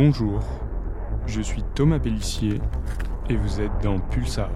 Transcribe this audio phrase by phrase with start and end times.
[0.00, 0.40] Bonjour,
[1.26, 2.60] je suis Thomas Pellissier
[3.28, 4.48] et vous êtes dans Pulsar,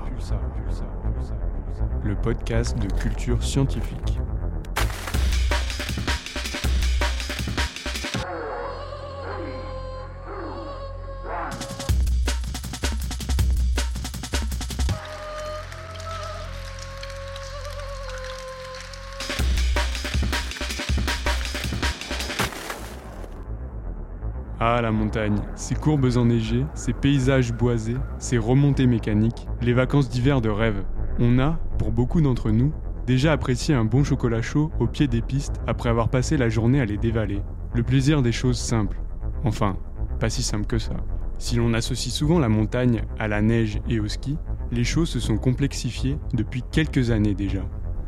[2.05, 4.21] le podcast de culture scientifique.
[24.93, 30.85] Montagne, ces courbes enneigées, ces paysages boisés, ces remontées mécaniques, les vacances d'hiver de rêve.
[31.19, 32.73] On a, pour beaucoup d'entre nous,
[33.07, 36.81] déjà apprécié un bon chocolat chaud au pied des pistes après avoir passé la journée
[36.81, 37.43] à les dévaler.
[37.75, 39.01] Le plaisir des choses simples.
[39.45, 39.77] Enfin,
[40.21, 40.95] pas si simple que ça.
[41.39, 44.37] Si l'on associe souvent la montagne à la neige et au ski,
[44.71, 47.63] les choses se sont complexifiées depuis quelques années déjà.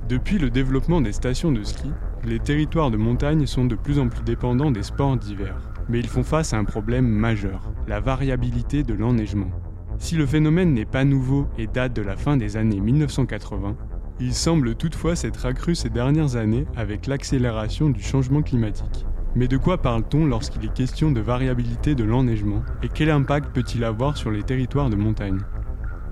[0.09, 1.91] Depuis le développement des stations de ski,
[2.25, 6.09] les territoires de montagne sont de plus en plus dépendants des sports d'hiver mais ils
[6.09, 9.51] font face à un problème majeur, la variabilité de l'enneigement.
[9.99, 13.77] Si le phénomène n'est pas nouveau et date de la fin des années 1980,
[14.21, 19.07] il semble toutefois s'être accru ces dernières années avec l'accélération du changement climatique.
[19.37, 23.83] Mais de quoi parle-t-on lorsqu'il est question de variabilité de l'enneigement et quel impact peut-il
[23.83, 25.41] avoir sur les territoires de montagne?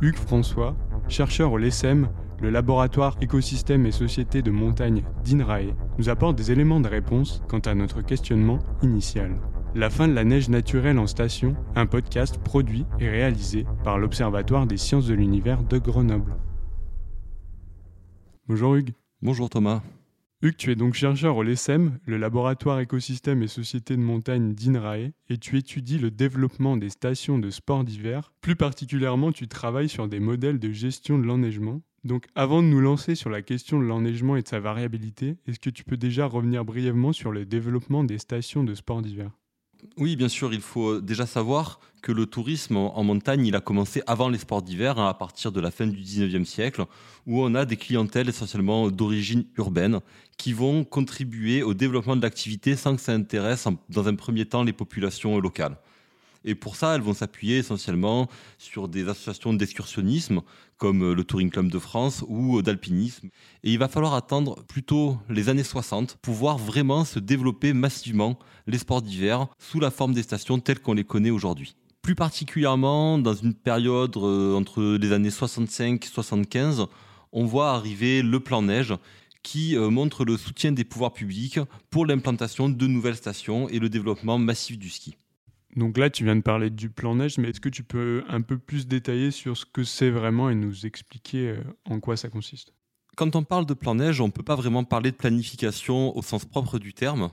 [0.00, 0.74] Hugues François,
[1.08, 2.08] chercheur au LESSEM,
[2.40, 7.60] le laboratoire écosystèmes et sociétés de montagne d'INRAE, nous apporte des éléments de réponse quant
[7.60, 9.30] à notre questionnement initial.
[9.74, 14.66] La fin de la neige naturelle en station, un podcast produit et réalisé par l'Observatoire
[14.66, 16.36] des sciences de l'univers de Grenoble.
[18.48, 18.92] Bonjour Hugues.
[19.22, 19.80] Bonjour Thomas.
[20.42, 25.12] Hugues, tu es donc chercheur au LESSEM, le laboratoire écosystèmes et sociétés de montagne d'INRAE,
[25.30, 28.34] et tu étudies le développement des stations de sport d'hiver.
[28.42, 31.80] Plus particulièrement, tu travailles sur des modèles de gestion de l'enneigement.
[32.04, 35.60] Donc avant de nous lancer sur la question de l'enneigement et de sa variabilité, est-ce
[35.60, 39.30] que tu peux déjà revenir brièvement sur le développement des stations de sport d'hiver?
[39.96, 44.28] Oui, bien sûr, il faut déjà savoir que le tourisme en montagne, a commencé avant
[44.28, 46.84] les sports d'hiver, hein, à partir de la fin du 19e siècle,
[47.26, 50.00] où on a des clientèles essentiellement d'origine urbaine
[50.36, 54.64] qui vont contribuer au développement de l'activité sans que ça intéresse dans un premier temps
[54.64, 55.76] les populations locales.
[56.44, 60.42] Et pour ça, elles vont s'appuyer essentiellement sur des associations d'excursionnisme,
[60.76, 63.28] comme euh, le Touring Club de France ou euh, d'alpinisme.
[63.62, 68.38] Et il va falloir attendre plutôt les années 60 pour voir vraiment se développer massivement
[68.66, 71.76] les sports d'hiver sous la forme des stations telles qu'on les connaît aujourd'hui.
[72.02, 76.86] Plus particulièrement dans une période euh, entre les années 65 et 75,
[77.30, 78.94] on voit arriver le plan neige
[79.44, 81.58] qui montre le soutien des pouvoirs publics
[81.90, 85.16] pour l'implantation de nouvelles stations et le développement massif du ski.
[85.76, 88.42] Donc là, tu viens de parler du plan neige, mais est-ce que tu peux un
[88.42, 92.28] peu plus détailler sur ce que c'est vraiment et nous expliquer euh, en quoi ça
[92.28, 92.74] consiste?
[93.16, 96.22] Quand on parle de plan neige, on ne peut pas vraiment parler de planification au
[96.22, 97.30] sens propre du terme,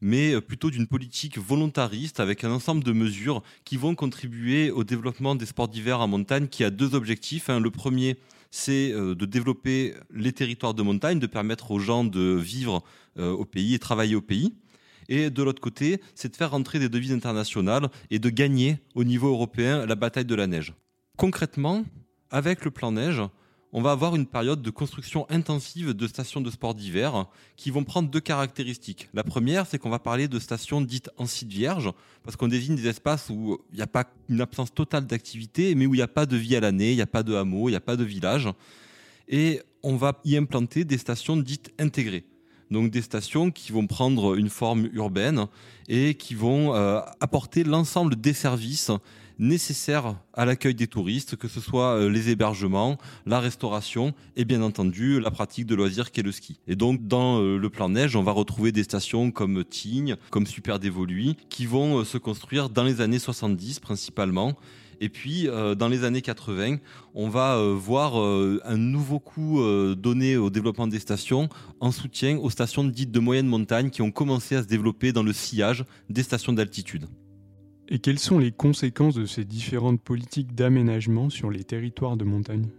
[0.00, 4.82] mais euh, plutôt d'une politique volontariste avec un ensemble de mesures qui vont contribuer au
[4.82, 7.50] développement des sports d'hiver en montagne qui a deux objectifs.
[7.50, 7.60] Hein.
[7.60, 8.16] Le premier,
[8.50, 12.82] c'est euh, de développer les territoires de montagne, de permettre aux gens de vivre
[13.16, 14.56] au pays et travailler au pays.
[15.08, 19.04] Et de l'autre côté, c'est de faire rentrer des devises internationales et de gagner au
[19.04, 20.74] niveau européen la bataille de la neige.
[21.16, 21.84] Concrètement,
[22.30, 23.22] avec le plan neige,
[23.76, 27.26] on va avoir une période de construction intensive de stations de sport d'hiver
[27.56, 29.08] qui vont prendre deux caractéristiques.
[29.14, 31.90] La première, c'est qu'on va parler de stations dites en site vierge,
[32.22, 35.86] parce qu'on désigne des espaces où il n'y a pas une absence totale d'activité, mais
[35.86, 37.68] où il n'y a pas de vie à l'année, il n'y a pas de hameau,
[37.68, 38.48] il n'y a pas de village.
[39.26, 42.24] Et on va y implanter des stations dites intégrées
[42.74, 45.46] donc des stations qui vont prendre une forme urbaine
[45.88, 48.90] et qui vont euh, apporter l'ensemble des services
[49.38, 54.62] nécessaires à l'accueil des touristes, que ce soit euh, les hébergements, la restauration et bien
[54.62, 56.60] entendu la pratique de loisirs qu'est le ski.
[56.68, 60.46] Et donc dans euh, le plan neige, on va retrouver des stations comme Tignes, comme
[60.46, 64.54] Super Dévoluy, qui vont se construire dans les années 70 principalement
[65.04, 66.78] et puis, euh, dans les années 80,
[67.14, 69.60] on va euh, voir euh, un nouveau coup
[69.96, 74.10] donné au développement des stations en soutien aux stations dites de moyenne montagne qui ont
[74.10, 77.04] commencé à se développer dans le sillage des stations d'altitude.
[77.90, 82.70] Et quelles sont les conséquences de ces différentes politiques d'aménagement sur les territoires de montagne?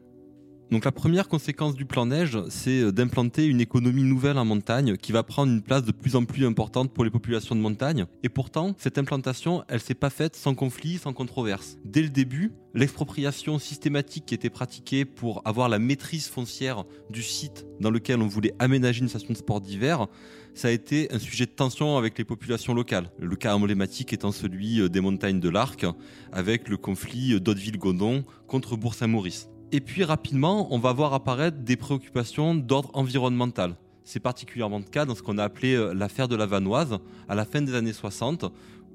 [0.71, 4.97] Donc la première conséquence du plan neige, c'est euh, d'implanter une économie nouvelle en montagne
[4.97, 8.05] qui va prendre une place de plus en plus importante pour les populations de montagne.
[8.23, 11.77] Et pourtant, cette implantation, elle s'est pas faite sans conflit, sans controverse.
[11.85, 17.65] Dès le début, l'expropriation systématique qui était pratiquée pour avoir la maîtrise foncière du site
[17.79, 20.07] dans lequel on voulait aménager une station de sport d'hiver,
[20.55, 23.11] ça a été un sujet de tension avec les populations locales.
[23.19, 25.85] Le cas emblématique étant celui euh, des montagnes de l'Arc,
[26.31, 29.49] avec le conflit d'Hauteville-Godon contre Bourg-Saint-Maurice.
[29.71, 33.75] Et puis rapidement, on va voir apparaître des préoccupations d'ordre environnemental.
[34.03, 37.33] C'est particulièrement le cas dans ce qu'on a appelé euh, l'affaire de la Vanoise à
[37.33, 38.45] la fin des années 60,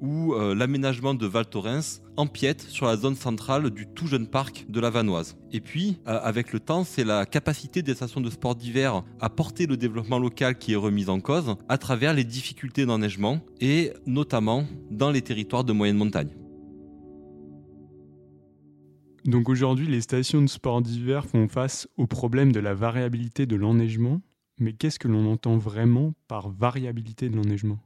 [0.00, 4.67] où euh, l'aménagement de Val Thorens empiète sur la zone centrale du tout jeune parc
[4.69, 5.37] de la Vanoise.
[5.52, 9.28] Et puis, euh, avec le temps, c'est la capacité des stations de sport d'hiver à
[9.28, 13.93] porter le développement local qui est remise en cause à travers les difficultés d'enneigement et
[14.06, 16.31] notamment dans les territoires de moyenne montagne.
[19.31, 23.55] Donc aujourd'hui, les stations de sport d'hiver font face au problème de la variabilité de
[23.55, 24.21] l'enneigement.
[24.59, 27.79] Mais qu'est-ce que l'on entend vraiment par variabilité de l'enneigement?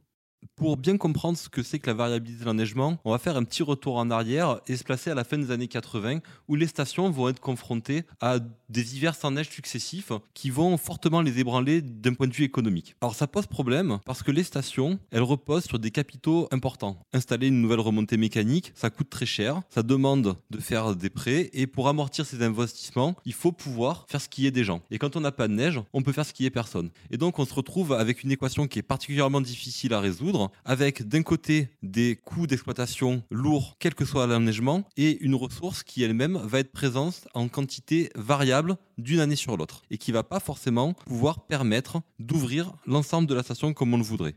[0.55, 3.43] Pour bien comprendre ce que c'est que la variabilité de l'enneigement, on va faire un
[3.43, 6.67] petit retour en arrière et se placer à la fin des années 80 où les
[6.67, 8.39] stations vont être confrontées à
[8.69, 12.95] des hivers sans neige successifs qui vont fortement les ébranler d'un point de vue économique.
[13.01, 16.99] Alors ça pose problème parce que les stations, elles reposent sur des capitaux importants.
[17.13, 21.49] Installer une nouvelle remontée mécanique, ça coûte très cher, ça demande de faire des prêts
[21.53, 24.81] et pour amortir ces investissements, il faut pouvoir faire skier des gens.
[24.89, 26.91] Et quand on n'a pas de neige, on peut faire skier personne.
[27.11, 30.24] Et donc on se retrouve avec une équation qui est particulièrement difficile à résoudre
[30.63, 36.03] avec d'un côté des coûts d'exploitation lourds, quel que soit l'enneigement, et une ressource qui
[36.03, 40.39] elle-même va être présente en quantité variable d'une année sur l'autre, et qui va pas
[40.39, 44.35] forcément pouvoir permettre d'ouvrir l'ensemble de la station comme on le voudrait.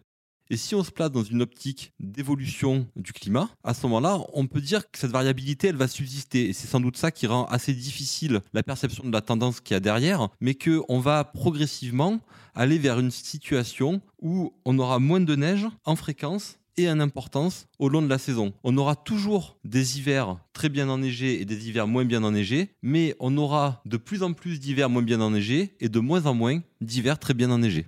[0.50, 4.46] Et si on se place dans une optique d'évolution du climat, à ce moment-là, on
[4.46, 6.48] peut dire que cette variabilité, elle va subsister.
[6.48, 9.74] Et c'est sans doute ça qui rend assez difficile la perception de la tendance qu'il
[9.74, 12.20] y a derrière, mais qu'on va progressivement
[12.54, 17.66] aller vers une situation où on aura moins de neige en fréquence et en importance
[17.78, 18.54] au long de la saison.
[18.64, 23.16] On aura toujours des hivers très bien enneigés et des hivers moins bien enneigés, mais
[23.20, 26.60] on aura de plus en plus d'hivers moins bien enneigés et de moins en moins
[26.80, 27.86] d'hivers très bien enneigés.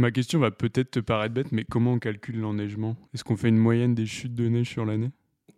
[0.00, 2.96] Ma question va peut-être te paraître bête, mais comment on calcule l'enneigement?
[3.12, 5.10] Est-ce qu'on fait une moyenne des chutes de neige sur l'année?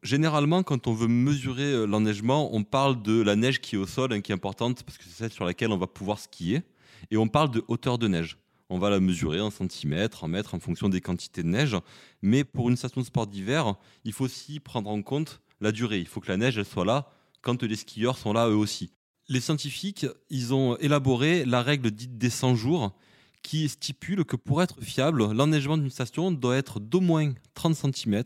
[0.02, 3.86] Généralement, quand on veut mesurer euh, l'enneigement, on parle de la neige qui est au
[3.86, 6.62] sol, hein, qui est importante parce que c'est celle sur laquelle on va pouvoir skier,
[7.10, 8.38] et on parle de hauteur de neige.
[8.70, 11.76] On va la mesurer en centimètres, en mètres, en fonction des quantités de neige.
[12.22, 15.98] Mais pour une station de sport d'hiver, il faut aussi prendre en compte la durée.
[15.98, 18.90] Il faut que la neige soit là quand les skieurs sont là eux aussi.
[19.28, 22.96] Les scientifiques, ils ont élaboré la règle dite des 100 jours,
[23.42, 28.22] qui stipule que pour être fiable, l'enneigement d'une station doit être d'au moins 30 cm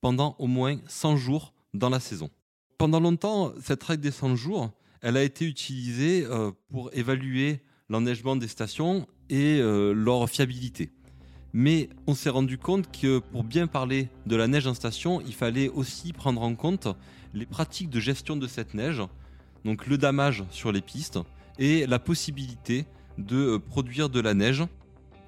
[0.00, 2.30] pendant au moins 100 jours dans la saison.
[2.78, 4.70] Pendant longtemps, cette règle des 100 jours,
[5.00, 10.90] elle a été utilisée euh, pour évaluer l'enneigement des stations et euh, leur fiabilité.
[11.52, 15.32] Mais on s'est rendu compte que pour bien parler de la neige en station, il
[15.32, 16.88] fallait aussi prendre en compte
[17.32, 19.02] les pratiques de gestion de cette neige,
[19.64, 21.18] donc le damage sur les pistes
[21.58, 22.84] et la possibilité
[23.18, 24.64] de euh, produire de la neige.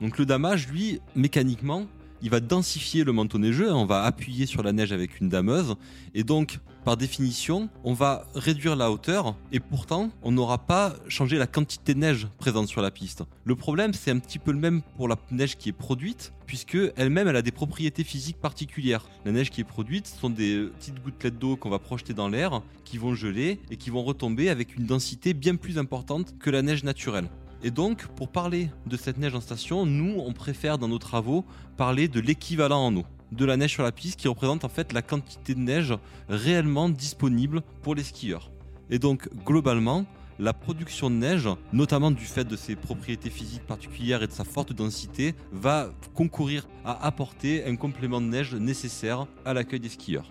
[0.01, 1.87] Donc le damage, lui, mécaniquement,
[2.23, 5.77] il va densifier le manteau neigeux, on va appuyer sur la neige avec une dameuse,
[6.15, 11.37] et donc par définition, on va réduire la hauteur, et pourtant, on n'aura pas changé
[11.37, 13.25] la quantité de neige présente sur la piste.
[13.45, 16.79] Le problème, c'est un petit peu le même pour la neige qui est produite, puisque
[16.97, 19.05] elle-même, elle a des propriétés physiques particulières.
[19.27, 22.63] La neige qui est produite sont des petites gouttelettes d'eau qu'on va projeter dans l'air,
[22.85, 26.63] qui vont geler et qui vont retomber avec une densité bien plus importante que la
[26.63, 27.29] neige naturelle.
[27.63, 31.45] Et donc, pour parler de cette neige en station, nous, on préfère dans nos travaux
[31.77, 34.93] parler de l'équivalent en eau, de la neige sur la piste qui représente en fait
[34.93, 35.95] la quantité de neige
[36.29, 38.53] réellement disponible pour les skieurs.
[38.91, 40.07] Et donc, globalement,
[40.39, 44.45] la production de neige, notamment du fait de ses propriétés physiques particulières et de sa
[44.45, 50.31] forte densité, va concourir à apporter un complément de neige nécessaire à l'accueil des skieurs.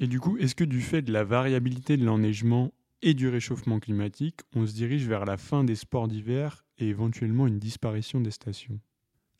[0.00, 3.80] Et du coup, est-ce que du fait de la variabilité de l'enneigement et du réchauffement
[3.80, 8.30] climatique, on se dirige vers la fin des sports d'hiver et éventuellement une disparition des
[8.30, 8.78] stations?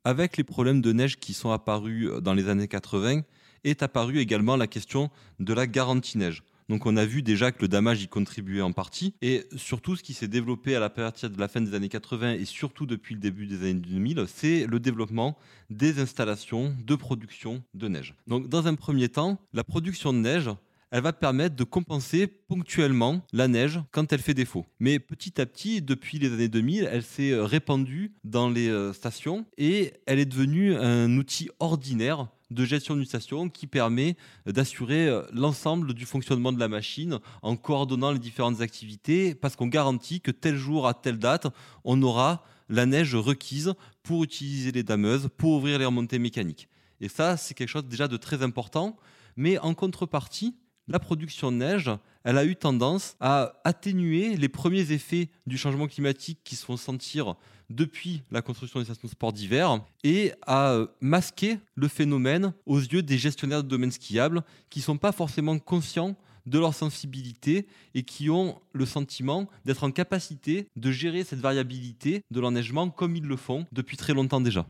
[0.02, 3.22] Avec les problèmes de neige qui sont apparus euh, dans les années 80,
[3.64, 6.42] est apparue également la question de la garantie neige.
[6.68, 9.14] Donc on a vu déjà que le damage y contribuait en partie.
[9.22, 12.32] Et surtout, ce qui s'est développé à la partir de la fin des années 80
[12.32, 15.38] et surtout depuis le début des années 2000, c'est le développement
[15.70, 18.14] des installations de production de neige.
[18.26, 20.50] Donc dans un premier temps, la production de neige,
[20.90, 24.66] elle va permettre de compenser ponctuellement la neige quand elle fait défaut.
[24.80, 29.46] Mais petit à petit, depuis les années 2000, elle s'est répandue dans les euh, stations
[29.58, 35.22] et elle est devenue un outil ordinaire de gestion d'une station qui permet d'assurer euh,
[35.32, 40.30] l'ensemble du fonctionnement de la machine en coordonnant les différentes activités parce qu'on garantit que
[40.30, 41.46] tel jour à telle date,
[41.84, 46.68] on aura la neige requise pour utiliser les dameuses, pour ouvrir les remontées mécaniques.
[47.00, 48.96] Et ça, c'est quelque chose déjà de très important.
[49.36, 50.56] Mais en contrepartie,
[50.88, 51.90] la production de neige,
[52.28, 56.76] elle a eu tendance à atténuer les premiers effets du changement climatique qui se font
[56.76, 57.36] sentir
[57.70, 62.80] depuis la construction des stations de sport d'hiver et à euh, masquer le phénomène aux
[62.80, 67.66] yeux des gestionnaires de domaines skiables qui ne sont pas forcément conscients de leur sensibilité
[67.94, 73.16] et qui ont le sentiment d'être en capacité de gérer cette variabilité de l'enneigement comme
[73.16, 74.66] ils le font depuis très longtemps déjà.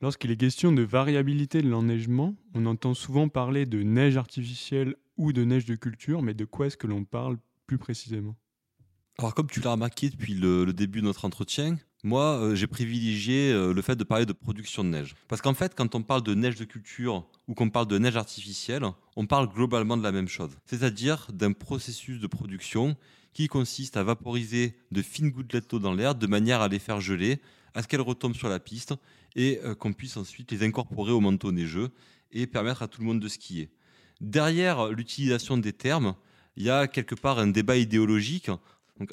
[0.00, 5.32] Lorsqu'il est question de variabilité de l'enneigement, on entend souvent parler de neige artificielle ou
[5.32, 8.36] de neige de culture, mais de quoi est-ce que l'on parle plus précisément?
[9.18, 13.52] Alors comme tu l'as remarqué depuis le, début de notre entretien, moi, euh, j'ai privilégié
[13.52, 15.14] euh, le fait de parler de production de neige.
[15.28, 18.16] Parce qu'en fait, quand on parle de neige de culture ou qu'on parle de neige
[18.16, 20.50] artificielle, on parle globalement de la même chose.
[20.66, 22.96] C'est-à-dire d'un processus de production
[23.32, 27.00] qui consiste à vaporiser de fines gouttelettes d'eau dans l'air de manière à les faire
[27.00, 27.40] geler,
[27.74, 28.94] à ce qu'elles retombent sur la piste
[29.36, 31.90] et euh, qu'on puisse ensuite les incorporer au manteau neigeux
[32.32, 33.70] et permettre à tout le monde de skier.
[34.22, 36.14] Derrière l'utilisation des termes,
[36.56, 38.50] il y a quelque part un débat idéologique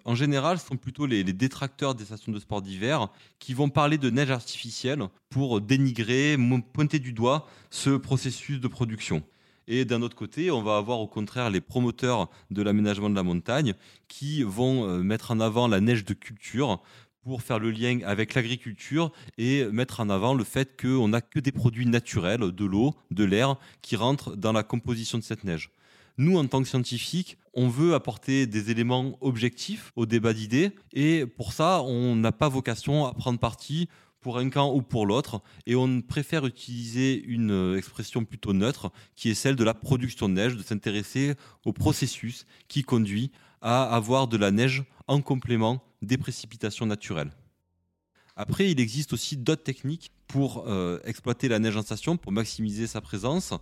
[0.05, 3.07] en général, ce sont plutôt les, détracteurs des stations de sport d'hiver
[3.39, 6.37] qui vont parler de neige artificielle pour dénigrer,
[6.73, 9.23] pointer du doigt ce processus de production.
[9.67, 13.23] Et d'un autre côté, on va avoir au contraire les promoteurs de l'aménagement de la
[13.23, 13.75] montagne
[14.07, 16.81] qui vont euh, mettre en avant la neige de culture
[17.21, 21.39] pour faire le lien avec l'agriculture et mettre en avant le fait qu'on n'a que
[21.39, 25.71] des produits naturels, de l'eau, de l'air, qui rentrent dans la composition de cette neige.
[26.17, 31.25] Nous, en tant que scientifiques, on veut apporter des éléments objectifs au débat d'idées et
[31.25, 33.87] pour ça, on n'a pas vocation à prendre parti
[34.21, 39.29] pour un camp ou pour l'autre, et on préfère utiliser une expression plutôt neutre, qui
[39.29, 41.35] est celle de la production de neige, de s'intéresser
[41.65, 47.31] au processus qui conduit à avoir de la neige en complément des précipitations naturelles.
[48.35, 52.87] Après, il existe aussi d'autres techniques pour euh, exploiter la neige en station, pour maximiser
[52.87, 53.53] sa présence.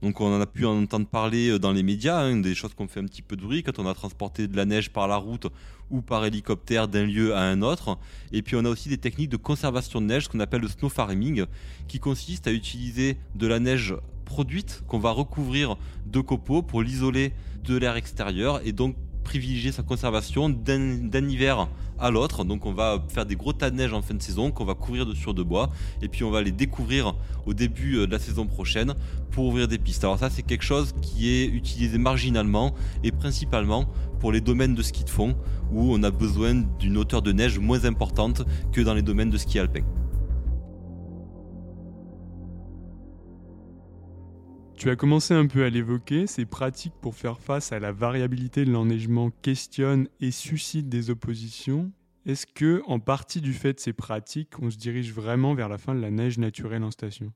[0.00, 2.72] Donc on en a pu en entendre parler euh, dans les médias, hein, des choses
[2.72, 5.06] qu'on fait un petit peu de bruit quand on a transporté de la neige par
[5.06, 5.48] la route
[5.90, 7.98] ou par hélicoptère d'un lieu à un autre.
[8.32, 10.88] Et puis on a aussi des techniques de conservation de neige, qu'on appelle le snow
[10.88, 11.44] farming,
[11.86, 13.94] qui consiste à utiliser de la neige
[14.24, 17.34] produite qu'on va recouvrir de copeaux pour l'isoler
[17.64, 22.44] de l'air extérieur et donc privilégier sa conservation d'un hiver à l'autre.
[22.44, 24.74] Donc on va faire des gros tas de neige en fin de saison qu'on va
[24.74, 25.70] couvrir de sur de bois
[26.02, 27.14] et puis on va les découvrir
[27.46, 28.94] au début euh, de la saison prochaine
[29.30, 30.04] pour ouvrir des pistes.
[30.04, 32.74] Alors ça c'est quelque chose qui est utilisé marginalement
[33.04, 33.86] et principalement
[34.18, 35.36] pour les domaines de ski de fond
[35.72, 39.38] où on a besoin d'une hauteur de neige moins importante que dans les domaines de
[39.38, 39.82] ski alpin.
[44.82, 48.64] Tu as commencé un peu à l'évoquer, ces pratiques pour faire face à la variabilité
[48.64, 51.92] de l'enneigement questionnent et suscitent des oppositions.
[52.26, 55.78] Est-ce que, en partie du fait de ces pratiques, on se dirige vraiment vers la
[55.78, 57.32] fin de la neige naturelle en station?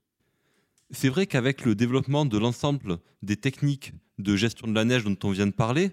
[0.90, 5.16] C'est vrai qu'avec le développement de l'ensemble des techniques de gestion de la neige dont
[5.22, 5.92] on vient de parler,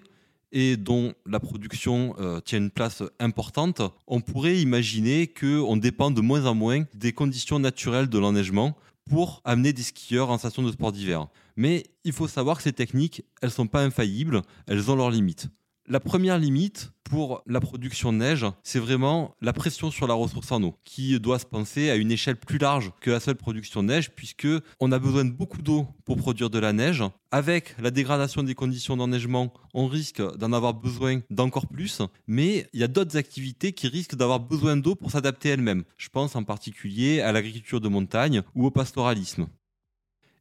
[0.50, 6.20] et dont la production euh, tient une place importante, on pourrait imaginer qu'on dépend de
[6.20, 8.76] moins en moins des conditions naturelles de l'enneigement
[9.08, 11.28] pour amener des skieurs en station de sport d'hiver.
[11.56, 15.10] Mais il faut savoir que ces techniques, elles ne sont pas infaillibles, elles ont leurs
[15.10, 15.48] limites.
[15.86, 20.50] La première limite pour la production de neige, c'est vraiment la pression sur la ressource
[20.50, 23.82] en eau, qui doit se penser à une échelle plus large que la seule production
[23.82, 24.48] de neige, puisque
[24.80, 27.04] on a besoin de beaucoup d'eau pour produire de la neige.
[27.30, 32.80] Avec la dégradation des conditions d'enneigement, on risque d'en avoir besoin d'encore plus, mais il
[32.80, 35.84] y a d'autres activités qui risquent d'avoir besoin d'eau pour s'adapter elles-mêmes.
[35.98, 39.48] Je pense en particulier à l'agriculture de montagne ou au pastoralisme.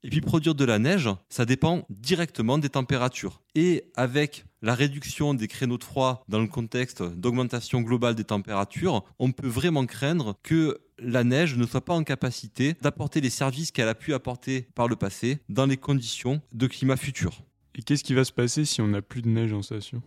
[0.03, 3.41] Et puis produire de la neige, ça dépend directement des températures.
[3.55, 9.03] Et avec la réduction des créneaux de froid dans le contexte d'augmentation globale des températures,
[9.19, 13.71] on peut vraiment craindre que la neige ne soit pas en capacité d'apporter les services
[13.71, 17.41] qu'elle a pu apporter par le passé dans les conditions de climat futur.
[17.75, 20.01] Et qu'est-ce qui va se passer si on n'a plus de neige en station?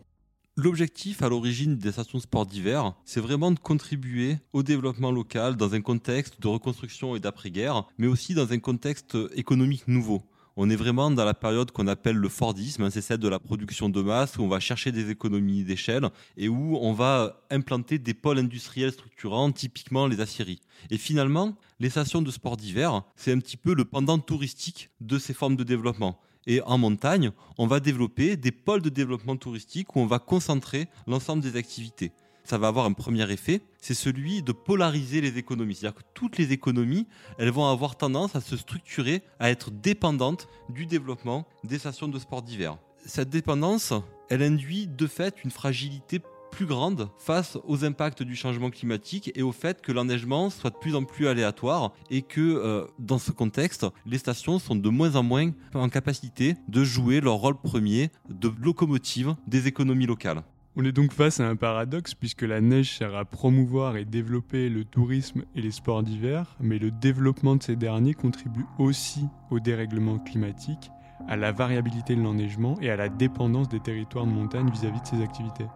[0.59, 5.55] L'objectif à l'origine des stations de sport d'hiver, c'est vraiment de contribuer au développement local
[5.55, 10.23] dans un contexte de reconstruction et d'après-guerre, mais aussi dans un contexte économique nouveau.
[10.57, 13.39] On est vraiment dans la période qu'on appelle le Fordisme, hein, c'est celle de la
[13.39, 16.09] production de masse, où on va chercher des économies d'échelle
[16.39, 20.63] et où on va implanter des pôles industriels structurants, typiquement les aciéries.
[20.89, 25.19] Et finalement, les stations de sport d'hiver, c'est un petit peu le pendant touristique de
[25.19, 26.19] ces formes de développement.
[26.47, 30.89] Et en montagne, on va développer des pôles de développement touristique où on va concentrer
[31.07, 32.13] l'ensemble des activités.
[32.45, 35.75] Ça va avoir un premier effet, c'est celui de polariser les économies.
[35.75, 40.47] C'est-à-dire que toutes les économies, elles vont avoir tendance à se structurer, à être dépendantes
[40.69, 42.79] du développement des stations de sport d'hiver.
[43.05, 43.93] Cette dépendance,
[44.31, 49.43] elle induit de fait une fragilité plus grande face aux impacts du changement climatique et
[49.43, 53.33] au fait que l'enneigement soit de plus en plus aléatoire et que euh, dans ce
[53.33, 58.11] contexte, les stations sont de moins en moins en capacité de jouer leur rôle premier
[58.29, 60.43] de locomotive des économies locales.
[60.79, 64.69] On est donc face à un paradoxe puisque la neige sert à promouvoir et développer
[64.69, 69.59] le tourisme et les sports d'hiver, mais le développement de ces derniers contribue aussi au
[69.59, 70.91] dérèglement climatique
[71.29, 75.07] à la variabilité de l'enneigement et à la dépendance des territoires de montagne vis-à-vis de
[75.07, 75.67] ces activités.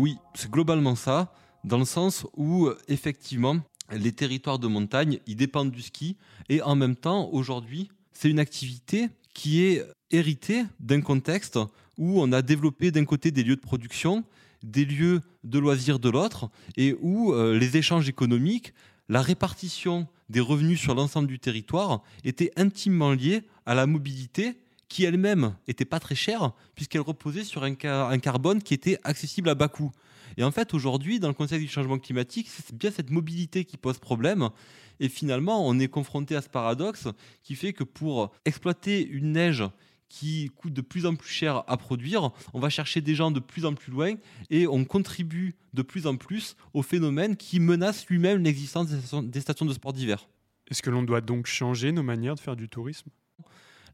[0.00, 1.30] Oui, c'est globalement ça,
[1.62, 3.60] dans le sens où effectivement
[3.92, 6.16] les territoires de montagne, ils dépendent du ski
[6.48, 11.58] et en même temps, aujourd'hui, c'est une activité qui est héritée d'un contexte
[11.98, 14.24] où on a développé d'un côté des lieux de production,
[14.62, 18.72] des lieux de loisirs de l'autre, et où euh, les échanges économiques,
[19.10, 24.56] la répartition des revenus sur l'ensemble du territoire étaient intimement liés à la mobilité
[24.90, 29.48] qui elle-même n'était pas très chère, puisqu'elle reposait sur un, un, carbone qui était accessible
[29.48, 29.92] à bas coût.
[30.36, 33.76] Et en fait, aujourd'hui, dans le contexte du changement climatique, c'est bien cette mobilité qui
[33.76, 34.50] pose problème.
[34.98, 37.08] Et finalement, on est confronté à ce paradoxe
[37.42, 39.64] qui fait que pour exploiter une neige
[40.08, 43.38] qui coûte de plus en plus cher à produire, on va chercher des gens de
[43.38, 44.14] plus en plus loin
[44.50, 49.66] et on contribue de plus en plus au phénomène qui menace lui-même l'existence des stations
[49.66, 50.28] de sport d'hiver.
[50.68, 53.10] Est-ce que l'on doit donc changer nos manières de faire du tourisme?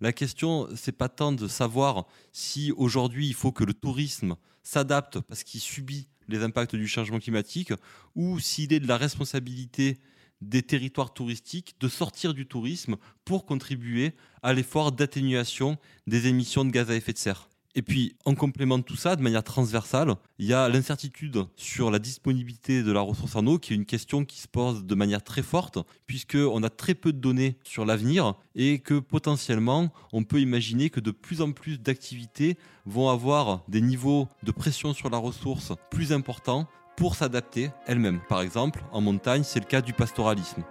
[0.00, 5.20] La question, c'est pas tant de savoir si aujourd'hui il faut que le tourisme s'adapte
[5.20, 7.72] parce qu'il subit les impacts du changement climatique
[8.14, 9.98] ou s'il est de la responsabilité
[10.42, 16.70] des territoires touristiques de sortir du tourisme pour contribuer à l'effort d'atténuation des émissions de
[16.70, 17.48] gaz à effet de serre.
[17.78, 21.90] Et puis, en complément de tout ça, de manière transversale, il y a l'incertitude sur
[21.90, 24.94] la disponibilité de la ressource en eau, qui est une question qui se pose de
[24.94, 30.24] manière très forte, puisqu'on a très peu de données sur l'avenir et que potentiellement, on
[30.24, 32.56] peut imaginer que de plus en plus d'activités
[32.86, 36.66] vont avoir des niveaux de pression sur la ressource plus importants
[36.96, 38.20] pour s'adapter elles-mêmes.
[38.26, 40.64] Par exemple, en montagne, c'est le cas du pastoralisme.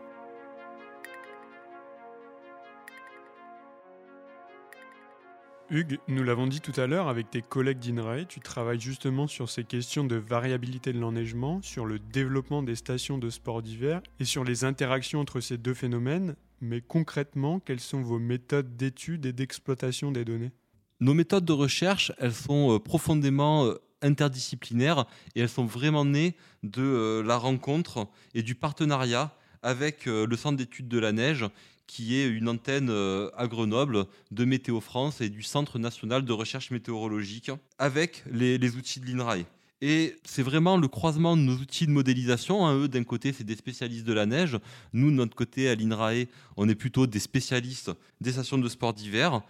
[5.71, 9.49] Hugues, nous l'avons dit tout à l'heure, avec tes collègues d'INRAE, tu travailles justement sur
[9.49, 14.25] ces questions de variabilité de l'enneigement, sur le développement des stations de sport d'hiver et
[14.25, 16.35] sur les interactions entre ces deux phénomènes.
[16.61, 20.51] Mais concrètement, quelles sont vos méthodes d'étude et d'exploitation des données?
[20.99, 26.35] Nos méthodes de recherche, elles sont euh, profondément euh, interdisciplinaires et elles sont vraiment nées
[26.61, 31.43] de euh, la rencontre et du partenariat avec le Centre d'études de la neige
[31.87, 36.33] qui est une antenne euh, à Grenoble de Météo France et du Centre national de
[36.33, 39.45] recherche météorologique avec les, outils de l'INRAE.
[39.81, 42.65] Et c'est vraiment le croisement de nos outils de modélisation.
[42.65, 42.75] Hein.
[42.77, 44.57] Eux, d'un côté, c'est des spécialistes de la neige.
[44.93, 46.25] Nous, de notre côté, à l'INRAE,
[46.57, 49.41] on est plutôt des spécialistes des stations de sport d'hiver.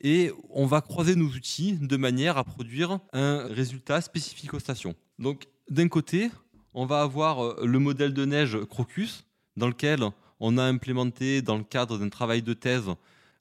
[0.00, 4.94] Et on va croiser nos outils de manière à produire un résultat spécifique aux stations.
[5.18, 6.30] Donc, d'un côté,
[6.74, 9.24] on va avoir euh, le modèle de neige Crocus,
[9.56, 12.90] dans lequel on a implémenté dans le cadre d'un travail de thèse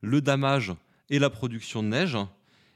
[0.02, 0.74] le damage
[1.10, 2.18] et la production de neige.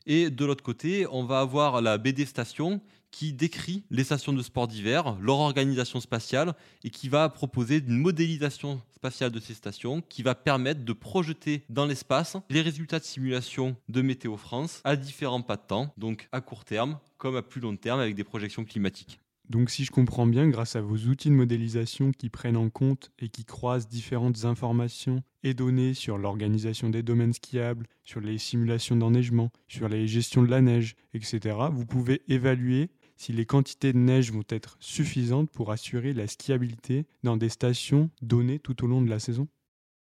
[0.06, 4.42] Et de l'autre côté, on va avoir la BD Station qui décrit les stations de
[4.42, 6.54] sport d'hiver, leur organisation spatiale,
[6.84, 11.64] et qui va proposer une modélisation spatiale de ces stations qui va permettre de projeter
[11.70, 16.28] dans l'espace les résultats de simulation de Météo France à différents pas de temps, donc
[16.32, 19.20] à court terme comme à plus long terme avec des projections climatiques.
[19.50, 23.12] Donc si je comprends bien, grâce à vos outils de modélisation qui prennent en compte
[23.18, 28.96] et qui croisent différentes informations et données sur l'organisation des domaines skiables, sur les simulations
[28.96, 33.98] d'enneigement, sur les gestions de la neige, etc., vous pouvez évaluer si les quantités de
[33.98, 39.02] neige vont être suffisantes pour assurer la skiabilité dans des stations données tout au long
[39.02, 39.48] de la saison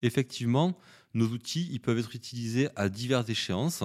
[0.02, 0.76] Effectivement,
[1.14, 3.82] nos outils ils peuvent être utilisés à diverses échéances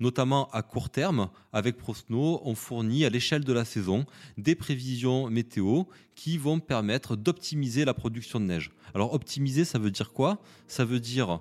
[0.00, 1.28] notamment à court terme.
[1.52, 4.06] Avec ProSnow, on fournit à l'échelle de la saison
[4.38, 8.70] des prévisions météo qui vont permettre d'optimiser la production de neige.
[8.94, 10.40] Alors optimiser, ça veut dire quoi?
[10.68, 11.40] Ça veut dire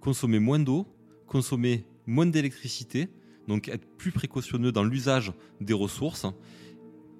[0.00, 0.86] consommer moins d'eau,
[1.26, 3.08] consommer moins d'électricité,
[3.48, 6.26] donc être plus précautionneux dans l'usage des ressources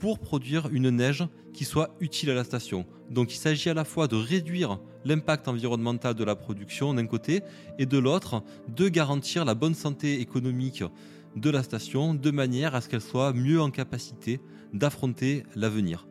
[0.01, 2.87] pour produire une neige qui soit utile à la station.
[3.11, 7.43] Donc il s'agit à la fois de réduire l'impact environnemental de la production d'un côté
[7.79, 10.83] et de l'autre de garantir la bonne santé économique
[11.37, 14.41] de la station de manière à ce qu'elle soit mieux en capacité
[14.73, 16.07] d'affronter l'avenir.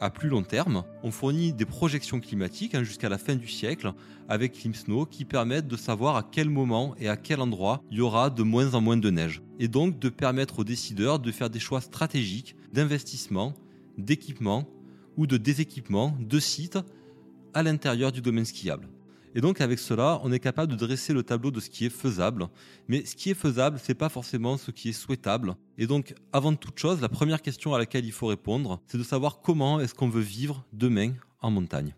[0.00, 3.92] À plus long terme, on fournit des projections climatiques hein, jusqu'à la fin du siècle
[4.28, 8.00] avec ClimSnow qui permettent de savoir à quel moment et à quel endroit il y
[8.00, 9.42] aura de moins en moins de neige.
[9.60, 13.54] Et donc de permettre aux décideurs de faire des choix stratégiques d'investissement,
[13.98, 14.68] d'équipement
[15.16, 16.78] ou de déséquipement de sites
[17.54, 18.88] à l'intérieur du domaine skiable.
[19.34, 21.90] Et donc avec cela, on est capable de dresser le tableau de ce qui est
[21.90, 22.48] faisable.
[22.88, 25.56] Mais ce qui est faisable, c'est pas forcément ce qui est souhaitable.
[25.78, 29.02] Et donc, avant toute chose, la première question à laquelle il faut répondre, c'est de
[29.02, 31.94] savoir comment est-ce qu'on veut vivre demain en montagne.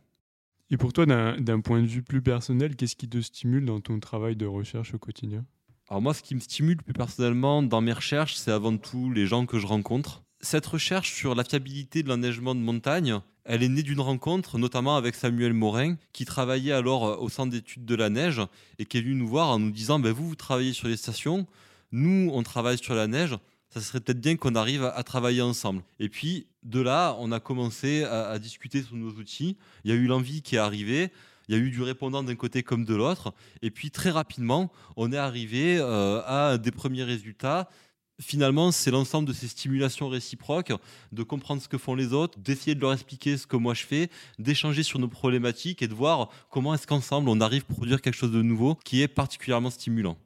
[0.71, 4.01] Et pour toi, d'un point de vue plus personnel, qu'est-ce qui te stimule dans ton
[4.01, 5.45] travail de recherche au quotidien?
[5.89, 9.27] Alors moi, ce qui me stimule plus personnellement dans mes recherches, c'est avant tout les
[9.27, 13.69] gens que je rencontre Cette recherche sur la fiabilité de l'enneigement de montagne, elle est
[13.71, 17.95] née d'une rencontre, notamment avec Samuel Morin, qui travaillait alors euh, au centre d'études de
[17.95, 18.43] la neige
[18.79, 20.99] et qui est venu nous voir en nous disant ben, Vous, vous travaillez sur les
[20.99, 21.47] stations,
[21.93, 23.39] nous, on travaille sur la neige,
[23.71, 25.83] ça serait peut-être bien qu'on arrive à, travailler ensemble.
[25.99, 29.57] Et puis, de là, on a commencé à, discuter sur nos outils.
[29.85, 31.11] Il y a eu l'envie qui est arrivée.
[31.49, 33.33] Il y a eu du répondant d'un côté comme de l'autre.
[33.63, 37.71] Et puis, très rapidement, on est arrivé euh, à des premiers résultats
[38.21, 40.73] finalement, c'est l'ensemble de ces stimulations réciproques,
[41.13, 43.85] de comprendre ce que font les autres, d'essayer de leur expliquer ce que moi je
[43.85, 48.01] fais, d'échanger sur nos problématiques et de voir comment est-ce qu'ensemble on arrive à produire
[48.01, 50.17] quelque chose de nouveau qui est particulièrement stimulant.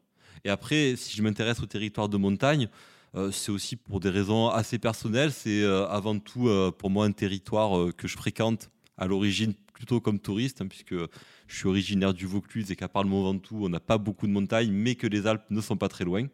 [0.44, 2.68] Et après, si je m'intéresse au territoire de montagne,
[3.14, 5.32] euh, c'est aussi pour des raisons assez personnelles.
[5.32, 10.00] C'est euh, avant tout euh, pour moi un territoire que je fréquente à l'origine plutôt
[10.00, 13.64] comme touriste, hein, puisque je suis originaire du Vaucluse et qu'à part le Mont Ventoux,
[13.64, 16.26] on n'a pas beaucoup de montagnes, mais que les Alpes ne sont pas très loin.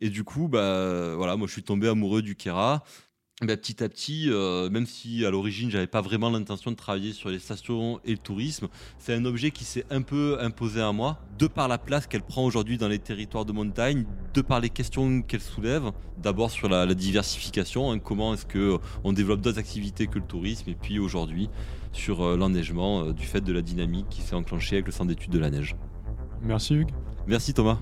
[0.00, 2.84] Et du coup, bah, voilà, moi je suis tombé amoureux du Kera.
[3.40, 7.12] Bah, petit à petit, euh, même si à l'origine j'avais pas vraiment l'intention de travailler
[7.12, 10.92] sur les stations et le tourisme, c'est un objet qui s'est un peu imposé à
[10.92, 14.60] moi, de par la place qu'elle prend aujourd'hui dans les territoires de montagne, de par
[14.60, 15.90] les questions qu'elle soulève.
[16.18, 20.70] D'abord sur la, diversification, hein, comment est-ce que on développe d'autres activités que le tourisme,
[20.70, 21.48] et puis aujourd'hui
[21.90, 25.08] sur euh, l'enneigement euh, du fait de la dynamique qui s'est enclenchée avec le centre
[25.08, 25.74] d'études de la neige.
[26.42, 26.92] Merci Hugues.
[27.26, 27.80] Merci Thomas.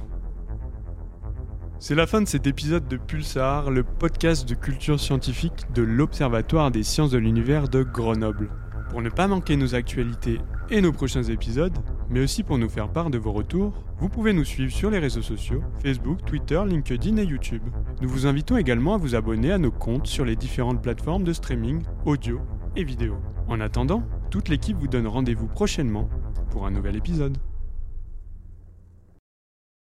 [1.82, 6.70] C'est la fin de cet épisode de Pulsar, le podcast de culture scientifique de l'Observatoire
[6.70, 8.50] des sciences de l'univers de Grenoble.
[8.90, 11.72] Pour ne pas manquer nos actualités et nos prochains épisodes,
[12.10, 14.98] mais aussi pour nous faire part de vos retours, vous pouvez nous suivre sur les
[14.98, 17.62] réseaux sociaux, Facebook, Twitter, LinkedIn et YouTube.
[18.02, 21.32] Nous vous invitons également à vous abonner à nos comptes sur les différentes plateformes de
[21.32, 22.42] streaming, audio
[22.76, 23.16] et vidéo.
[23.48, 26.10] En attendant, toute l'équipe vous donne rendez-vous prochainement
[26.50, 27.38] pour un nouvel épisode.